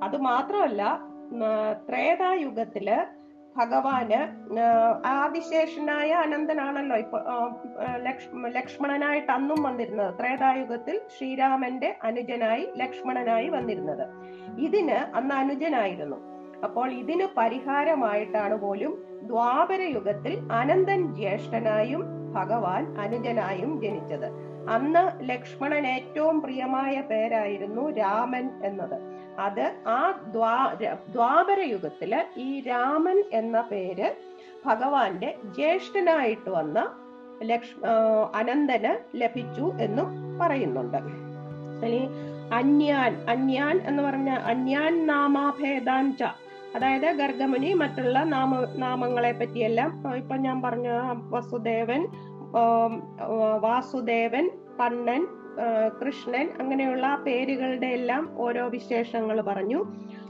അത് 0.07 0.17
മാത്രമല്ല 0.31 0.83
ത്രേതായുഗത്തിൽ 1.89 2.89
ഭഗവാന് 3.57 4.21
ആദിശേഷനായ 5.07 6.11
അനന്തനാണല്ലോ 6.11 6.97
ഇപ്പൊ 6.97 7.19
ലക്ഷ്മണനായിട്ട് 8.59 9.33
അന്നും 9.33 9.63
വന്നിരുന്നത്. 9.63 10.19
ത്രേതായുഗത്തിൽ 10.21 11.01
ശ്രീരാമന്റെ 11.19 11.99
അനുജനായി 12.03 12.73
ലക്ഷ്മണനായി 12.77 13.49
വന്നിരുന്നത്. 13.49 14.07
ഇതിന് 14.59 15.17
അന്ന് 15.17 15.35
അനുജനായിരുന്നു. 15.35 16.17
അപ്പോൾ 16.65 16.93
ഇതിന് 16.93 17.27
പരിഹാരമായിട്ടാണ് 17.37 18.55
പോലും 18.55 19.05
ദ്വാപരയുഗത്തിൽ 19.23 20.53
അനന്തൻ 20.53 21.15
ജ്യേഷ്ഠനായും 21.15 22.03
ഭഗവാൻ 22.35 22.99
അനുജനായും 23.01 23.81
ജനിച്ചത്. 23.81 24.29
അന്ന് 24.71 25.31
ലക്ഷ്മണൻ 25.31 25.87
ഏറ്റവും 25.87 26.41
പ്രിയമായ 26.41 27.01
പേരായിരുന്നു 27.01 27.91
രാമൻ 27.91 28.51
എന്നത്. 28.65 29.12
അത് 29.39 29.73
ആ 29.87 30.21
ദ്വാ 30.33 30.75
ദ്വാപര 31.09 31.61
യുഗത്തിൽ 31.61 32.15
ഈ 32.37 32.61
രാമൻ 32.61 33.25
എന്ന 33.33 33.61
പേര് 33.61 34.15
ഭഗവാന്റെ 34.65 35.37
ജ്യേഷ്ഠനായിട്ട് 35.57 36.51
വന്ന 36.51 36.91
ലക്ഷ് 37.43 37.77
അനന്തന് 38.35 39.17
ലഭിച്ചു 39.17 39.73
എന്നും 39.81 40.39
പറയുന്നുണ്ട്. 40.41 40.97
ഇനി 41.85 42.09
അന്യാൻ 42.53 43.29
അന്യാൻ 43.29 43.81
എന്ന് 43.87 44.03
പറഞ്ഞ 44.03 44.31
അന്യാൻ 44.31 45.07
നാമാഭേദാഞ്ച 45.07 46.23
അതായത് 46.75 47.07
ഗർഗമുനി 47.07 47.73
മറ്റുള്ള 47.73 48.19
നാമ 48.19 48.65
നാമങ്ങളെ 48.77 49.33
പറ്റിയെല്ലാം 49.33 50.17
ഇപ്പൊ 50.17 50.37
ഞാൻ 50.37 50.63
പറഞ്ഞ 50.63 50.89
വസുദേവൻ 51.31 52.07
വാസുദേവൻ 53.61 54.51
കണ്ണൻ 54.81 55.27
കൃഷ്ണൻ 56.01 56.47
അങ്ങനെയുള്ള 56.61 57.07
പേരുകളുടെ 57.27 57.87
എല്ലാം 57.87 58.31
ഓരോ 58.37 58.69
വിശേഷങ്ങൾ 58.69 59.41
പറഞ്ഞു. 59.41 59.81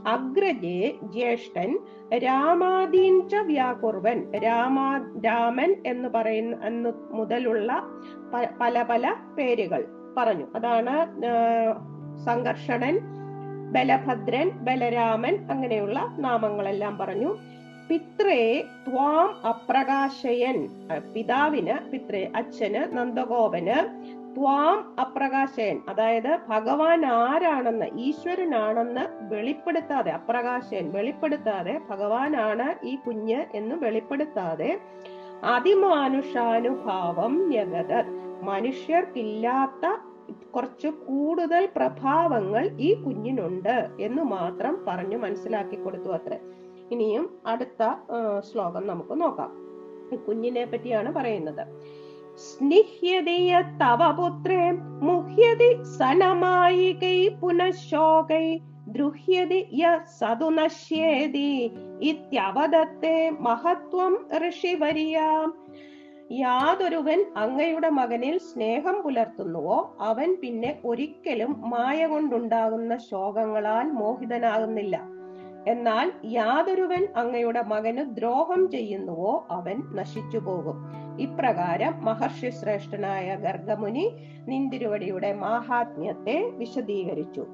അഗ്രജേ 0.07 0.95
ജ്യേഷ്ഠൻ 1.03 1.79
രാമാദീൻ 2.19 3.29
ച 3.29 3.35
വ്യാകുർവൻ 3.35 4.33
രാമാ 4.45 4.89
രാമൻ 5.25 5.77
എന്ന് 5.87 6.09
പറയുന്ന 6.09 6.57
അന്ന് 6.65 6.93
മുതലുള്ള 7.11 7.73
പല 8.61 8.83
പല 8.83 9.15
പേരുകൾ 9.39 9.85
പറഞ്ഞു. 10.17 10.47
അതാണ് 10.55 10.95
സംഘർഷണൻ 12.25 12.99
ബലഭദ്രൻ 13.73 14.51
ബലരാമൻ 14.51 15.47
അങ്ങനെയുള്ള 15.51 15.99
നാമങ്ങളെല്ലാം 16.19 16.99
പറഞ്ഞു. 16.99 17.31
പിത്രേ 17.89 18.65
ത്വാം 18.89 19.31
അപ്രകാശയൻ 19.49 20.59
പിതാവിന് 21.15 21.91
പിത്രേ 21.91 22.31
അച്ഛന് 22.37 22.97
നന്ദഗോപന് 22.97 23.79
ത്വാം 24.37 25.01
അപ്രകാശയൻ 25.01 25.81
അതായത് 25.89 26.39
ഭഗവാൻ 26.49 27.07
ആരാണെന്ന് 27.07 27.87
ഈശ്വരനാണെന്ന് 27.97 29.35
വെളിപ്പെടുത്താതെ 29.35 30.11
അപ്രകാശയൻ 30.11 30.93
വെളിപ്പെടുത്താതെ 30.93 31.81
ഭഗവാനാണ് 31.91 32.87
ഈ 32.87 32.97
കുഞ്ഞ് 32.97 33.45
എന്ന് 33.55 33.75
വെളിപ്പെടുത്താതെ 33.75 34.81
അതിമാനുഷാനുഭാവം 35.45 37.55
യഗത് 37.55 38.05
മനുഷ്യർക്കില്ലാത്ത 38.43 39.87
കുറച്ച് 40.55 40.89
കൂടുതൽ 40.89 41.69
പ്രഭാവങ്ങൾ 41.77 42.71
ഈ 42.79 42.95
കുഞ്ഞിനുണ്ട് 42.95 43.91
എന്ന് 44.01 44.23
മാത്രം 44.23 44.85
പറഞ്ഞു 44.89 45.17
മനസ്സിലാക്കി 45.17 45.77
കൊടുത്തു 45.77 46.09
അത്ര. 46.09 46.39
ഇനിയും 46.91 47.41
അടുത്ത 47.47 47.95
ശ്ലോകം 48.41 48.87
നമുക്ക് 48.87 49.21
നോക്കാം. 49.21 49.63
കുഞ്ഞിനെ 50.29 50.65
പറ്റിയാണ് 50.65 51.15
പറയുന്നത്. 51.15 51.67
സ്നിഹ്യതയ 52.39 53.63
തവ 53.81 54.11
പുത്രേ 54.13 54.71
മുഹ്യതി 55.03 55.85
സനമായികൈ 55.85 57.29
പുനഃശോകൈ 57.41 58.59
ദ്രുഹ്യതി 58.89 59.69
യ 59.73 59.99
സതു 60.19 60.49
നശ്യേതി 60.51 61.73
ഇത്യവദത്തെ 62.01 63.31
മഹത്വം 63.41 64.17
ഋഷിവരിയാം. 64.49 65.53
യാതൊരുവൻ 66.33 67.25
അങ്ങയുടെ 67.37 67.89
മകനിൽ 67.89 68.39
സ്നേഹം 68.39 69.03
പുലർത്തുന്നുവോ 69.03 69.97
അവൻ 70.01 70.37
പിന്നെ 70.41 70.81
ഒരിക്കലും 70.85 71.61
മായ 71.61 72.07
കൊണ്ടുണ്ടാകുന്ന 72.07 72.97
ശോകങ്ങളാൽ 72.97 73.85
മോഹിതനാകുന്നില്ല. 73.85 74.97
എന്നാൽ 75.67 76.13
യാതൊരുവൻ 76.25 77.09
അങ്ങയുടെ 77.17 77.63
മകന് 77.63 78.17
ദ്രോഹം 78.17 78.71
ചെയ്യുന്നുവോ 78.71 79.47
അവൻ 79.51 79.83
നശിച്ചു 79.93 80.39
പോകും 80.39 81.02
ഇപ്രകാരം 81.25 81.95
മഹർഷി 82.05 82.51
ശ്രേഷ്ഠനായ 82.51 83.37
ഗർഗമുനി 83.37 84.05
നിന്തിരുവടിയുടെ 84.49 85.33
മാഹാത്മ്യത്തെ 85.33 86.37
വിശദീകരിച്ചു. 86.61 87.45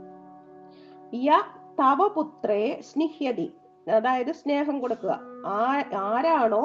യ 1.27 1.41
തവപുത്രേ 1.81 2.81
സ്നിഹ്യതി 2.81 3.49
അതായത് 3.87 4.33
സ്നേഹം 4.33 4.81
കൊടുക്കുക. 4.81 5.12
ആരാണോ 6.11 6.65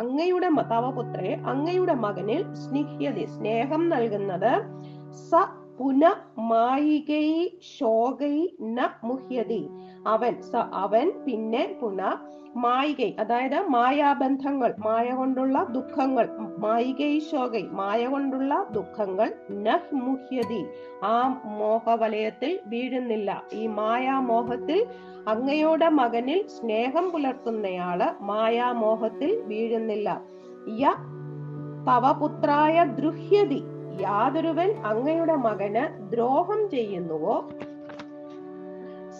അങ്ങയുടെ 0.00 0.48
തവപുത്രയെ 0.72 1.34
അങ്ങയുടെ 1.52 1.94
മകനിൽ 1.94 2.42
സ്നിഹ്യതി 2.54 3.24
സ്നേഹം 3.36 3.88
നൽകുന്നത് 3.88 4.52
സ 5.30 5.44
പുന 5.78 6.04
മായികൈ 6.36 7.48
ശോകൈ 7.78 8.36
ന 8.60 8.88
മുഹ്യതി. 9.04 9.62
അവൻ 10.12 10.34
അവൻ 10.84 11.06
പിന്നെ 11.26 11.64
പുന 11.80 12.00
മായിക 12.62 13.00
അതായത് 13.22 13.56
മായാബന്ധങ്ങൾ 13.74 14.70
മായ 14.84 15.08
കൊണ്ടുള്ള 15.14 15.56
ദുഃഖങ്ങൾ 15.74 16.26
മായികൈ 16.64 17.10
ശോകൈ 17.30 17.62
മായ 17.80 18.00
കൊണ്ടുള്ള 18.06 18.54
ദുഃഖങ്ങൾ 18.76 19.28
നഹ് 19.66 19.98
മുഹ്യതി 20.06 20.62
ആ 21.04 21.16
മോഹവലയത്തിൽ 21.58 22.52
വീഴുന്നില്ല. 22.66 23.30
ഈ 23.52 23.62
മായാമോഹത്തിൽ 23.78 24.80
അങ്ങയുടെ 25.32 25.88
മകനിൽ 26.00 26.40
സ്നേഹം 26.56 27.06
പുലർത്തുന്നയാൾ 27.10 28.02
മായാമോഹത്തിൽ 28.30 29.32
വീഴുന്നില്ല. 29.50 30.08
യ 30.82 30.94
തവ 31.88 32.12
പുത്രായ 32.22 32.76
ദ്രുഹ്യതി 32.98 33.60
യാതൊരുവൻ 34.00 34.70
അങ്ങയുടെ 34.90 35.36
മകന് 35.46 35.84
ദ്രോഹം 36.12 36.60
ചെയ്യുന്നുവോ? 36.70 37.36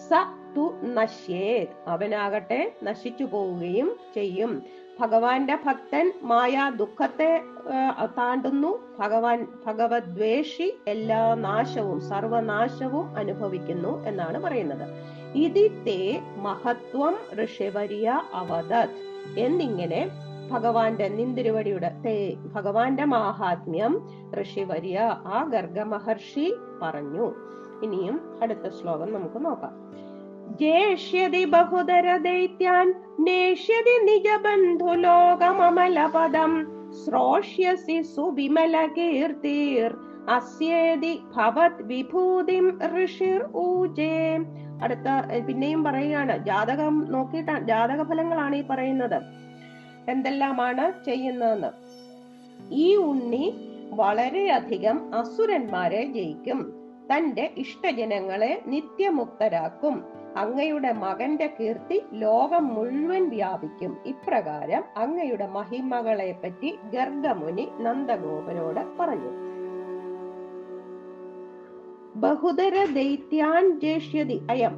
സ 0.07 0.11
തു 0.55 0.63
നശ്യേത്. 0.83 1.89
അവനാകട്ടെ 1.89 2.59
നശിച്ചു 2.83 3.23
പോവുകയും 3.23 3.89
ചെയ്യും. 4.15 4.63
ഭഗവാന്റെ 4.99 5.57
ഭക്തൻ 5.65 6.13
മായ 6.23 6.71
ദുഃഖത്തെ 6.75 7.41
താണ്ടുന്നു. 8.17 8.71
ഭഗവാൻ 8.99 9.47
ഭഗവദ്വേഷി 9.65 10.67
എല്ലാ 10.87 11.35
നാശവും 11.35 11.99
സർവനാശവും 12.09 13.05
അനുഭവിക്കുന്നു 13.17 13.93
എന്നാണ് 14.05 14.39
പറയുന്നത്. 14.43 14.85
ഇതിത്തെ 15.35 16.21
മഹത്വം 16.37 17.15
ഋഷിവരിയ 17.43 18.21
അവതത് 18.33 18.95
എന്നിങ്ങനെ 19.37 20.01
ഭഗവാന്റെ 20.51 21.07
നിന്തിരുവടിയുടെ 21.07 21.91
തേ 22.05 22.37
ഭഗവാന്റെ 22.55 23.05
മാഹാത്മ്യം 23.05 23.93
ഋഷിവര്യ 24.41 24.99
ആ 25.35 25.43
ഗർഗ 25.53 25.79
മഹർഷി 25.93 26.55
പറഞ്ഞു. 26.81 27.25
ഇനിയും 27.83 28.15
അടുത്ത 28.41 28.65
ശ്ലോകം 28.69 29.13
നമുക്ക് 29.13 29.45
നോക്കാം. 29.45 29.75
നിജ 34.03 34.27
ബന്ധു 34.41 34.85
ലോകമമലപദം 34.85 36.67
ശ്രോഷ്യസി 37.05 38.01
സുവിമല 38.01 38.87
കീർത്തിർ 38.97 39.95
അസ്യേതി 40.29 41.19
ഭവത് 41.35 41.83
വിഭൂതിം 41.83 42.79
ഋഷിർ 43.03 43.49
ഊജേ. 43.55 44.37
അടുത്ത 44.81 45.39
പിന്നെയും 45.47 45.83
പറയുകയാണ് 45.83 46.45
ജാതകം 46.45 47.11
നോക്കിയിട്ടാണ് 47.11 47.67
ജാതക 47.67 48.09
ഫലങ്ങളാണ് 48.09 48.55
ഈ 48.55 48.63
പറയുന്നത്. 48.63 49.21
എന്തെല്ലാമാണ് 50.09 51.05
ചെയ്യുന്നതെന്ന്? 51.05 51.67
ഈ 52.71 52.95
ഉണ്ണി 52.95 53.53
വളരെയധികം 53.91 55.15
അസുരന്മാരെ 55.15 56.05
ജയിക്കും. 56.05 56.73
തന്റെ 57.15 57.51
ഇഷ്ടജനങ്ങളെ 57.57 58.63
നിത്യമുക്തരാക്കും. 58.67 60.18
അങ്ങയുടെ 60.37 60.91
മകന്റെ 60.91 61.55
കീർത്തി 61.59 62.03
ലോകം 62.13 62.67
മുഴുവൻ 62.67 63.29
വ്യാപിക്കും. 63.29 63.97
ഇപ്രകാരം 64.05 64.83
അങ്ങയുടെ 64.97 65.47
മഹിമകളെ 65.47 66.35
പറ്റി 66.43 66.79
ഗർഗമുനി 66.93 67.69
നന്ദഗോപനോട് 67.79 68.79
പറഞ്ഞു. 68.99 69.49
ബഹുതര 72.15 72.85
ദൈത്യാൻ 72.93 73.79
ജേഷ്യതി 73.79 74.41
അയം. 74.49 74.77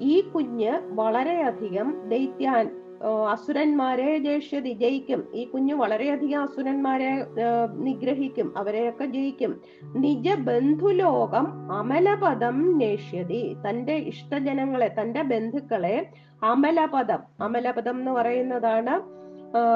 ഈ 0.00 0.20
കുഞ്ഞ് 0.20 0.72
വളരെയധികം 0.94 2.08
ദൈത്യാൻ 2.08 2.85
അസുരന്മാരെ 3.04 4.18
ജയിഷ്യതി 4.18 4.72
ജയിക്കും. 4.72 5.28
ഈ 5.34 5.44
കുഞ്ഞു 5.44 5.74
വളരെയധികം 5.74 6.42
അസുരന്മാരെ 6.42 7.26
നിഗ്രഹിക്കും. 7.74 8.58
അവരെയൊക്കെ 8.58 9.04
ജയിക്കും. 9.04 9.60
നിജ 9.82 10.34
ബന്ധുലോകം 10.34 11.72
അമലപദം 11.72 12.78
നേഷ്യതി. 12.78 13.56
തന്റെ 13.68 13.92
ഇഷ്ടജനങ്ങളെ 13.92 14.94
തന്റെ 15.00 15.22
ബന്ധുക്കളെ 15.22 16.10
അമലപദം. 16.42 17.18
അമലപദം 17.40 17.98
എന്ന് 17.98 18.10
പറയുന്നതാണ് 18.10 19.02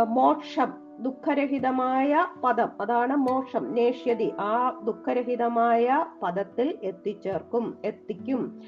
മോക്ഷം. 0.08 0.72
ദുഃഖരഹിതമായ 1.00 2.26
പദം. 2.44 2.68
അതാണ് 2.80 3.16
മോക്ഷം. 3.16 3.72
നേഷ്യതി 3.72 4.32
ആ 4.40 4.80
ദുഃഖരഹിതമായ 4.84 6.06
പദത്തിൽ 6.22 6.78
എത്തിച്ചേർക്കും 6.82 7.78
എത്തിക്കും. 7.84 8.60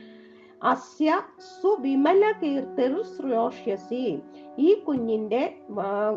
അസ്യ 0.63 1.21
സുവിമല 1.63 2.33
കീർത്തിർ 2.43 3.03
ശ്രോഷ്യസി. 3.03 4.19
ഈ 4.59 4.75
കുഞ്ഞിന്റെ 4.75 5.55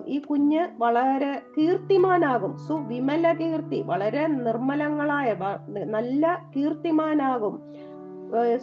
ഈ 0.05 0.19
കുഞ്ഞ് 0.19 0.67
വളരെ 0.77 1.41
കീർത്തിമാനാകും. 1.58 2.58
സുവിമല 2.67 3.34
കീർത്തി 3.34 3.81
വളരെ 3.81 4.27
നിർമ്മലങ്ങളായ 4.27 5.36
നല്ല 5.69 6.51
കീർത്തിമാനാകും 6.55 7.73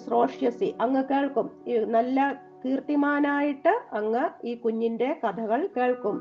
ശ്രോഷ്യസി. 0.07 0.75
അങ്ങ് 0.81 1.05
കേൾക്കും. 1.11 1.51
നല്ല 1.93 2.43
കീർത്തിമാനായിട്ട് 2.65 3.75
അങ്ങ് 3.93 4.25
ഈ 4.45 4.55
കുഞ്ഞിന്റെ 4.55 5.21
കഥകൾ 5.25 5.69
കേൾക്കും. 5.77 6.17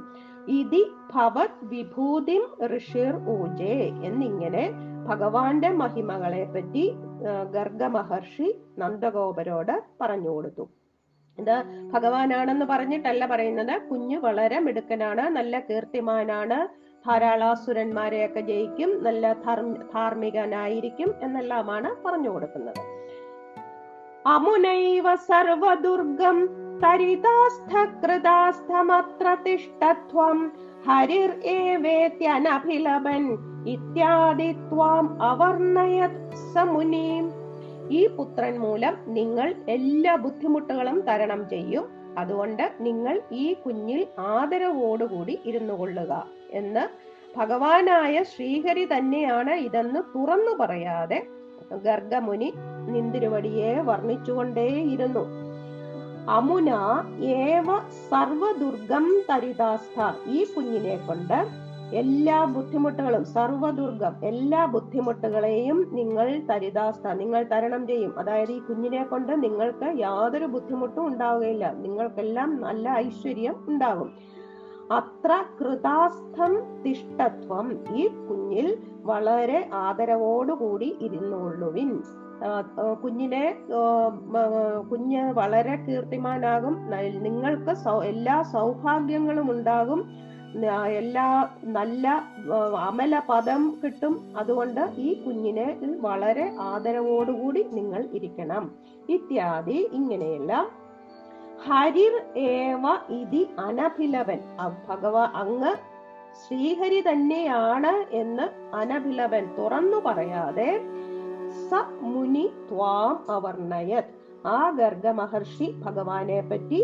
ഇതി 0.50 0.84
ഭവത് 1.14 1.58
വിഭൂതിം 1.64 2.44
ഋഷിർ 2.78 3.14
ഊജേ 3.30 3.76
എന്നിങ്ങനെ 4.04 4.70
ഭഗവാന്റെ 5.12 5.70
മഹിമകളെ 5.82 6.44
പറ്റി 6.54 6.86
ഗർഗ 7.56 7.84
മഹർഷി 7.96 8.48
നന്ദഗോപരോട് 8.82 9.76
പറഞ്ഞു 10.02 10.30
കൊടുത്തു. 10.36 10.66
ഇത് 11.38 11.58
ഭഗവാനാണെന്ന് 11.94 12.66
പറഞ്ഞിട്ടല്ല 12.72 13.24
പറയുന്നത്. 13.32 13.74
കുഞ്ഞു 13.90 14.18
വളരെ 14.26 14.58
മിടുക്കനാണ് 14.66 15.24
നല്ല 15.38 15.54
കീർത്തിമാനാണ് 15.68 16.58
ധാരാളാസുരന്മാരെയൊക്കെ 17.06 18.42
ജയിക്കും 18.50 18.92
നല്ല 19.06 19.26
ധർമ്മ 19.46 19.72
ധാർമ്മികനായിരിക്കും 19.94 21.10
എന്നെല്ലാമാണ് 21.26 21.90
പറഞ്ഞു 22.06 22.30
കൊടുക്കുന്നത്. 22.34 22.82
അമുനൈവ 24.36 25.08
സർവദുർഗം 25.30 26.38
തരിതാസ്ഥകൃതാസ്ഥമത്ര 26.84 29.26
തിഷ്ടത്വം 29.46 30.38
ഹരിർ 30.88 31.32
ഏവേത്യനഭിലപൻ 31.44 33.24
ഇത്യാദി 33.68 34.52
ത്വാം 34.52 35.22
അവർണയത് 35.22 36.36
സമുനീം. 36.54 37.32
ഈ 37.92 38.08
പുത്രൻ 38.08 38.60
മൂലം 38.60 38.98
നിങ്ങൾ 39.08 39.56
എല്ലാ 39.70 40.16
ബുദ്ധിമുട്ടുകളും 40.16 41.02
തരണം 41.02 41.50
ചെയ്യും. 41.50 41.86
അതുകൊണ്ട് 42.18 42.72
നിങ്ങൾ 42.80 43.22
ഈ 43.32 43.54
കുഞ്ഞിൽ 43.54 44.08
ആദരവോടുകൂടി 44.20 45.40
ഇരുന്നു 45.46 45.74
കൊള്ളുക 45.74 46.28
എന്ന് 46.52 46.84
ഭഗവാനായ 47.38 48.24
ശ്രീഹരി 48.24 48.86
തന്നെയാണ് 48.86 49.50
ഇതെന്ന് 49.50 50.00
തുറന്നു 50.16 50.52
പറയാതെ 50.52 51.28
ഗർഗമുനി 51.84 52.54
നിന്തിരുവടിയെ 52.90 53.80
വർണിച്ചുകൊണ്ടേയിരുന്നു. 53.80 55.24
അമുന 56.30 56.70
ഏവ 57.24 57.80
സർവദുർഗം 57.90 59.22
തരിതാസ്ഥ. 59.30 60.30
ഈ 60.30 60.44
കുഞ്ഞിനെ 60.44 60.98
കൊണ്ട് 60.98 61.62
എല്ലാ 61.96 62.46
ബുദ്ധിമുട്ടുകളും 62.46 63.26
സർവദുർഗം 63.26 64.26
എല്ലാ 64.26 64.66
ബുദ്ധിമുട്ടുകളെയും 64.66 65.90
നിങ്ങൾ 65.94 66.42
തരിതാസ്ഥ 66.50 67.08
നിങ്ങൾ 67.08 67.44
തരണം 67.44 67.88
ചെയ്യും. 67.88 68.20
അതായത് 68.20 68.52
ഈ 68.52 68.60
കുഞ്ഞിനെ 68.60 69.04
കൊണ്ട് 69.04 69.44
നിങ്ങൾക്ക് 69.44 70.00
യാതൊരു 70.00 70.46
ബുദ്ധിമുട്ടും 70.46 71.08
ഉണ്ടാവുകയില്ല. 71.08 71.72
നിങ്ങൾക്കെല്ലാം 71.72 72.62
നല്ല 72.62 72.90
ഐശ്വര്യം 72.90 73.66
ഉണ്ടാകും. 73.68 74.14
അത്ര 74.92 75.44
കൃതാസ്ഥം 75.62 76.84
തിഷ്ടത്വം 76.84 77.80
ഈ 77.96 78.08
കുഞ്ഞിൽ 78.08 78.78
വളരെ 79.04 79.70
ആദരവോടുകൂടി 79.74 80.98
ആ, 81.02 82.31
കുഞ്ഞിനെ 83.04 83.56
കുഞ്ഞ് 84.92 85.34
വളരെ 85.34 85.76
കീർത്തിമാനാകും. 85.76 86.76
നിങ്ങൾക്ക് 87.24 87.74
എല്ലാ 88.04 88.42
സൗഭാഗ്യങ്ങളും 88.42 89.52
ഉണ്ടാകും. 89.52 90.04
എല്ലാ 90.86 91.48
നല്ല 91.64 92.08
അമല 92.80 93.22
പദം 93.30 93.78
കിട്ടും. 93.84 94.34
അതുകൊണ്ട് 94.38 94.82
ഈ 94.98 95.14
കുഞ്ഞിനെ 95.14 95.78
വളരെ 96.02 96.52
ആദരവോടുകൂടി 96.60 97.66
നിങ്ങൾ 97.74 98.08
ഇരിക്കണം. 98.14 98.72
ഇത്യാദി 99.10 99.90
ഇങ്ങനെയെല്ലാം. 99.94 100.66
ഹരിർ 101.68 102.40
ഏവ 102.40 102.86
ഇതി 103.10 103.50
അനഭിലവൻ. 103.60 104.40
ഭഗവാ 104.90 105.32
അങ്ങ് 105.36 105.74
ശ്രീഹരി 106.42 107.00
തന്നെയാണ് 107.02 108.16
എന്ന് 108.16 108.76
അനഭിലവൻ 108.76 109.50
തുറന്നു 109.58 109.98
പറയാതെ 110.06 110.70
സ 111.72 111.74
മുനി 112.02 112.50
ത്വാം 112.72 113.32
അവർണയത് 113.32 114.10
ആ 114.48 114.70
ഗർഗ 114.70 115.08
മഹർഷി 115.08 115.72
ഭഗവാനെ 115.72 116.42
പറ്റി 116.42 116.80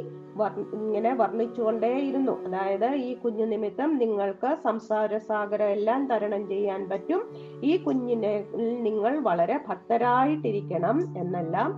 ഇങ്ങനെ 0.74 1.14
വർണിച്ചുകൊണ്ടേയിരുന്നു. 1.14 2.46
അതായത് 2.46 2.96
ഈ 2.96 3.16
കുഞ്ഞു 3.16 3.46
നിമിത്തം 3.46 3.98
നിങ്ങൾക്ക് 3.98 4.58
സംസാര 4.64 5.18
സാഗരം 5.18 5.66
എല്ലാം 5.66 6.08
തരണം 6.08 6.48
ചെയ്യാൻ 6.48 6.90
പറ്റും. 6.90 7.22
ഈ 7.64 7.78
കുഞ്ഞിനെ 7.78 8.46
നിങ്ങൾ 8.82 9.20
വളരെ 9.20 9.60
ഭക്തരായിട്ടിരിക്കണം 9.70 11.18
എന്നെല്ലാം 11.18 11.70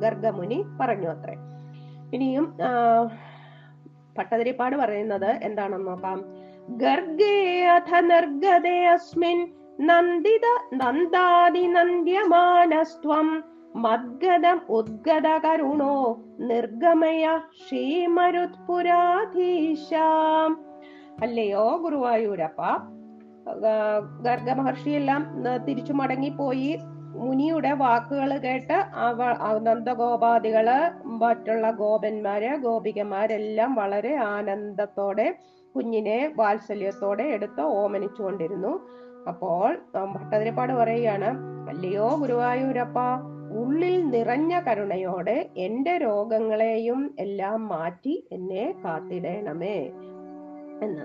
ഗർഗമുനി 0.00 0.64
പറഞ്ഞു 0.80 1.08
അത്രേ. 1.08 1.34
ഇനിയും 2.14 2.56
ആ, 2.62 2.70
ഭട്ടതിരിപ്പാട് 4.18 4.76
പറയുന്നത് 4.76 5.30
എന്താണെന്ന് 5.42 5.86
നോക്കാം. 5.86 6.24
ഗർഗേ 6.68 7.64
അഥ 7.66 8.00
നിർഗതേ 8.00 8.84
അസ്മിൻ 8.84 9.38
നന്ദിത 9.80 10.76
നന്ദ്യമാനസ്ത്വം 11.66 13.44
മദ്ഗതം 13.76 14.60
ഉദ്ഗത 14.68 15.46
കരുണോ 15.46 16.22
നിർഗമയ 16.40 17.40
ശ്രീമരുത്പുരാധീശാം. 17.68 20.64
അല്ലയോ 21.22 21.76
ഗുരുവായൂരപ്പ. 21.76 22.62
ഗർഗമഹർഷിയെല്ലാം 24.22 25.44
തിരിച്ചു 25.64 25.92
മടങ്ങിപ്പോയി. 25.92 26.78
മുനിയുടെ 27.16 27.72
വാക്കുകൾ 27.72 28.38
കേട്ട് 28.38 28.72
അവ- 28.72 29.62
നന്ദഗോപാദികൾ 29.62 30.70
മറ്റുള്ള 31.04 31.70
ഗോപന്മാര് 31.70 32.56
ഗോപികമാരെല്ലാം 32.56 33.74
വളരെ 33.74 34.14
ആനന്ദത്തോടെ 34.14 35.38
കുഞ്ഞിനെ 35.76 36.32
വാത്സല്യത്തോടെ 36.36 37.22
എടുത്ത് 37.22 37.60
ഓമനിച്ചുകൊണ്ടിരുന്നു. 37.60 39.04
അപ്പോൾ 39.28 39.78
ഭട്ടതിരിപ്പാട് 40.14 40.72
പറയുകയാണ് 40.72 41.28
അല്ലയോ 41.68 42.16
ഗുരുവായൂരപ്പ 42.20 42.98
ഉള്ളിൽ 43.58 44.10
നിറഞ്ഞ 44.10 44.60
കരുണയോടെ 44.60 45.50
എന്റെ 45.56 45.98
രോഗങ്ങളെയും 45.98 47.14
എല്ലാം 47.18 47.68
മാറ്റി 47.68 48.28
എന്നെ 48.32 48.74
കാത്തിടേണമേ. 48.84 49.78
എന്ന്. 50.82 51.04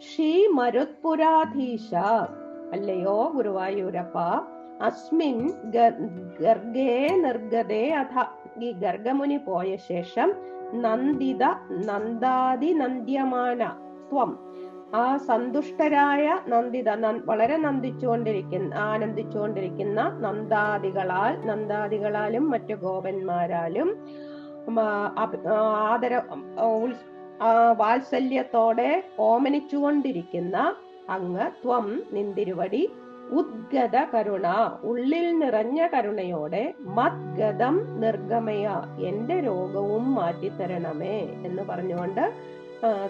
ശ്രീ 0.00 0.46
മരുത്പുരാധീശ 0.46 1.94
അല്ലയോ 2.72 3.32
ഗുരുവായൂരപ്പ 3.34 4.18
അസ്മിൻ 4.82 5.52
ഗർഗേ 6.40 7.08
നിർഗതേ 7.16 7.90
അഥ 7.90 8.14
ഈ 8.60 8.72
ഗർഗമുനി 8.72 9.36
പോയ 9.36 9.76
ശേഷം 9.76 10.32
നന്ദിത 10.74 11.44
നന്ദാതി 11.70 12.72
നന്ദ്യമാന 12.72 13.62
ത്വം 14.12 14.30
ആ 14.94 15.04
സന്തുഷ്ടരായ 15.26 16.24
നന്ദിത 16.48 16.90
വളരെ 17.24 17.56
നന്ദിച്ചുകൊണ്ടിരിക്കുന്ന 17.56 18.74
ആനന്ദിച്ചുകൊണ്ടിരിക്കുന്ന 18.84 20.00
നന്ദാദികളാൽ 20.20 21.34
നന്ദാദികളാലും 21.44 22.44
മറ്റു 22.50 22.76
ഗോപന്മാരാലും 22.82 23.90
ആദര 25.86 26.14
വാത്സല്യത്തോടെ 27.80 28.90
ഓമനിച്ചുകൊണ്ടിരിക്കുന്ന 29.22 30.56
അങ്ങ് 31.08 31.46
ത്വം 31.62 31.86
നിന്തിരുവടി 32.12 32.82
ഉദ്ഗത 33.32 33.96
കരുണ 34.12 34.46
ഉള്ളിൽ 34.82 35.26
നിറഞ്ഞ 35.38 35.80
കരുണയോടെ 35.92 36.62
മദ്ഗതം 36.96 37.76
നിർഗമയ 38.00 38.64
എന്റെ 39.08 39.36
രോഗവും 39.40 40.04
മാറ്റിത്തരണമേ 40.14 41.16
എന്ന് 41.44 41.62
പറഞ്ഞുകൊണ്ട് 41.62 42.24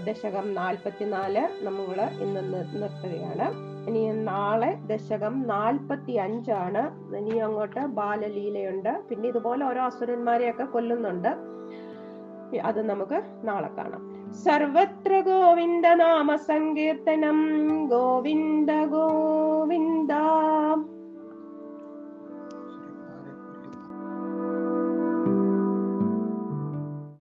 ദശകം 0.06 0.54
നാൽപ്പത്തിനാല് 0.54 1.64
നമ്മൾ 1.64 2.00
ഇന്ന് 2.00 2.54
നിർ- 2.54 2.82
നിർത്തുകയാണ്. 2.82 3.74
ഇനി 3.88 4.12
നാളെ 4.12 4.78
ദശകം 4.86 5.42
നാൽപ്പത്തി 5.46 6.12
അഞ്ചാണ് 6.12 7.16
ഇനി 7.16 7.38
അങ്ങോട്ട് 7.38 7.80
ബാലലീലയുണ്ട്. 7.80 9.02
പിന്നെ 9.10 9.28
ഇതുപോലെ 9.28 9.64
ഓരോ 9.64 9.82
അസുരന്മാരെയൊക്കെ 9.82 10.64
കൊല്ലുന്നുണ്ട്. 10.64 11.28
അത് 12.62 12.90
നമുക്ക് 12.90 13.22
നാളെ 13.44 13.68
കാണാം. 13.68 14.32
സർവത്ര 14.32 15.20
ഗോവിന്ദ 15.20 15.86
നാമ 15.86 16.36
സങ്കീർത്തനം. 16.36 17.48
ഗോവിന്ദ 17.86 18.72
ഗോവിന്ദ. 18.72 20.12